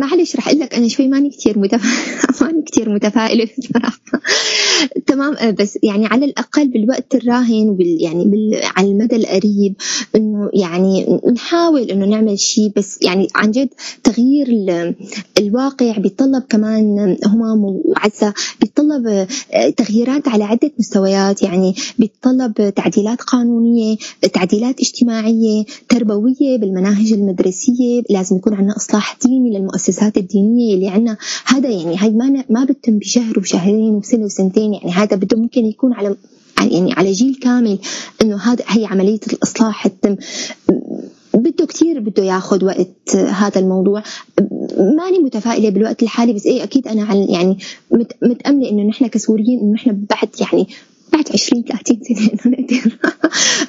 معلش 0.00 0.36
رح 0.36 0.48
أقول 0.48 0.60
لك 0.60 0.74
أنا 0.74 0.88
شوي 0.88 1.08
ماني 1.08 1.30
كثير 1.30 1.58
ماني 2.40 2.62
كثير 2.66 2.88
متفائلة 2.88 3.48
بصراحه 3.58 4.00
تمام 5.06 5.34
آه، 5.36 5.50
بس 5.50 5.78
يعني 5.82 6.06
على 6.06 6.24
الأقل 6.24 6.68
بالوقت 6.68 7.14
الراهن 7.14 7.68
وبال 7.68 8.02
يعني 8.02 8.24
بال 8.24 8.60
على 8.76 8.86
المدى 8.86 9.16
القريب 9.16 9.74
إنه 10.16 10.50
يعني 10.54 11.20
نحاول 11.32 11.90
إنه 11.90 12.06
نعمل 12.06 12.38
شيء 12.38 12.72
بس 12.76 12.98
يعني 13.02 13.28
عن 13.34 13.50
جد 13.50 13.68
تغيير 14.04 14.46
الواقع 15.38 15.98
بيتطلب 15.98 16.42
كمان 16.48 17.16
همام 17.26 17.64
وعزة 17.64 18.34
بيتطلب 18.60 19.06
آه، 19.06 19.70
تغييرات 19.70 20.28
على 20.28 20.44
عدة 20.44 20.70
مستويات 20.78 21.42
يعني 21.42 21.55
بيتطلب 21.98 22.72
تعديلات 22.76 23.20
قانونية 23.20 23.96
تعديلات 24.32 24.80
اجتماعية 24.80 25.64
تربوية 25.88 26.56
بالمناهج 26.58 27.12
المدرسية. 27.12 28.02
لازم 28.10 28.36
يكون 28.36 28.54
عندنا 28.54 28.76
إصلاح 28.76 29.16
ديني 29.22 29.58
للمؤسسات 29.58 30.16
الدينية 30.16 30.74
اللي 30.74 30.88
عندنا. 30.88 31.16
هذا 31.46 31.68
يعني 31.68 31.96
هاي 31.96 32.10
ما 32.10 32.44
ما 32.50 32.64
بتم 32.64 32.98
بشهر 32.98 33.38
وشهرين 33.38 33.94
وسنة 33.94 34.24
وسنتين. 34.24 34.74
يعني 34.74 34.90
هذا 34.90 35.16
بده 35.16 35.38
ممكن 35.38 35.66
يكون 35.66 35.92
على 35.92 36.16
يعني 36.60 36.92
على 36.92 37.12
جيل 37.12 37.34
كامل 37.34 37.78
إنه 38.22 38.36
هذا 38.36 38.64
هي 38.68 38.86
عملية 38.86 39.20
الإصلاح 39.32 39.86
تتم. 39.86 40.16
بده 41.34 41.66
كثير 41.66 42.00
بده 42.00 42.22
ياخذ 42.22 42.64
وقت 42.64 43.16
هذا 43.16 43.60
الموضوع. 43.60 44.02
ماني 44.78 45.18
متفائلة 45.18 45.68
بالوقت 45.68 46.02
الحالي 46.02 46.32
بس 46.32 46.46
إيه 46.46 46.62
أكيد 46.62 46.88
أنا 46.88 47.14
يعني 47.14 47.58
متأملة 48.22 48.70
إنه 48.70 48.82
نحن 48.82 49.06
كسوريين 49.06 49.60
إنه 49.60 49.72
نحن 49.72 50.06
بعد 50.10 50.28
يعني 50.40 50.66
بعد 51.12 51.24
20 51.34 51.62
30 51.62 52.00
سنة 52.02 52.30
إنه 52.46 52.56
نقدر. 52.60 52.96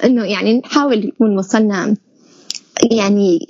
إنه 0.04 0.24
يعني 0.24 0.58
نحاول 0.58 1.06
نكون 1.06 1.38
وصلنا 1.38 1.96
يعني 2.90 3.46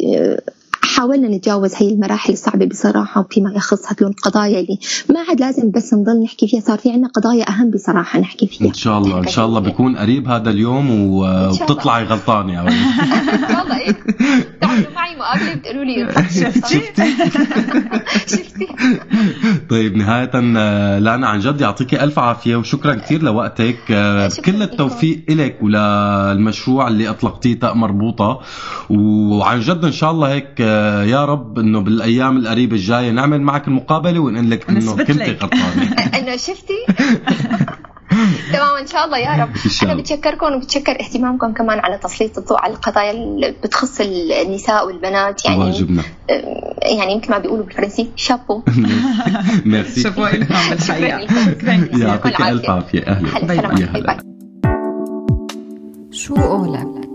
حاولنا 0.98 1.28
نتجاوز 1.28 1.74
هي 1.76 1.88
المراحل 1.88 2.32
الصعبة 2.32 2.66
بصراحة 2.66 3.20
وفيما 3.20 3.52
يخص 3.56 3.92
هدول 3.92 4.10
القضايا 4.10 4.60
اللي 4.60 4.78
ما 5.10 5.20
عاد 5.28 5.40
لازم 5.40 5.70
بس 5.70 5.94
نضل 5.94 6.22
نحكي 6.22 6.48
فيها. 6.48 6.60
صار 6.60 6.78
في 6.78 6.90
عندنا 6.92 7.08
قضايا 7.08 7.48
أهم 7.48 7.70
بصراحة 7.70 8.20
نحكي 8.20 8.46
فيها. 8.46 8.68
إن 8.68 8.74
شاء 8.74 8.98
الله 8.98 9.18
إن 9.18 9.28
شاء 9.28 9.46
الله 9.46 9.60
بيكون 9.60 9.96
قريب 9.96 10.28
هذا 10.28 10.50
اليوم 10.50 10.90
وبتطلعي 10.90 12.04
غلطانة 12.04 12.52
يا 12.52 12.60
إن 12.68 13.48
شاء 13.48 13.62
الله 13.62 13.78
إيه. 13.78 13.96
تعالوا 14.60 14.90
معي 14.94 15.16
مقابلة 15.16 15.54
بتقولوا 15.54 15.84
لي. 15.84 16.12
شفتي؟ 16.40 16.80
شفتي؟ 18.26 18.68
طيب 19.70 19.96
نهاية 19.96 20.40
لأنا 20.98 21.28
عن 21.28 21.38
جد 21.38 21.60
يعطيكي 21.60 22.04
ألف 22.04 22.18
عافية 22.18 22.56
وشكرا 22.56 22.94
كثير 22.94 23.22
لوقتك. 23.22 23.78
كل 24.44 24.62
التوفيق 24.62 25.24
لك 25.28 25.58
وللمشروع 25.62 26.88
اللي 26.88 27.08
أطلقتيه 27.08 27.58
تاء 27.58 27.74
مربوطة. 27.74 28.40
وعن 28.90 29.60
جد 29.60 29.84
إن 29.84 29.92
شاء 29.92 30.10
الله 30.10 30.28
هيك 30.28 30.60
يا 30.88 31.24
رب 31.24 31.58
إنه 31.58 31.80
بالأيام 31.80 32.36
القريبة 32.36 32.76
الجاية 32.76 33.10
نعمل 33.10 33.40
معك 33.40 33.68
المقابلة 33.68 34.20
ونقول 34.20 34.50
لك 34.50 34.70
إنه 34.70 34.96
كنت 34.96 35.10
غلطانة. 35.10 35.92
انه 36.18 36.36
شفتي؟ 36.36 36.78
تمام 38.52 38.76
إن 38.80 38.86
شاء 38.86 39.04
الله 39.04 39.18
يا 39.18 39.42
رب. 39.42 39.50
أنا 39.82 39.94
بتشكركم 39.94 40.52
وبتشكر 40.52 41.00
اهتمامكم 41.00 41.52
كمان 41.52 41.78
على 41.78 41.98
تسليط 41.98 42.38
الضوء 42.38 42.60
على 42.60 42.72
القضايا 42.72 43.10
اللي 43.10 43.54
بتخص 43.64 44.00
النساء 44.00 44.86
والبنات. 44.86 45.44
يعني 45.44 45.58
واجبنا 45.58 46.02
يعني 46.82 47.16
مثل 47.16 47.30
ما 47.30 47.38
بيقولوا 47.38 47.64
بالفرنسي 47.64 48.10
chapeau. 48.16 48.62
merci. 49.64 50.00
chapeau 50.00 50.26
إلهام 50.26 50.70
بالحقيقة 50.70 51.98
يعطيك 51.98 52.40
ألف 52.40 52.70
عافية. 52.70 53.02
أهلا. 53.06 53.46
bye 53.46 54.02
bye. 54.02 54.16
شو 56.10 56.34
قولك؟ 56.34 57.07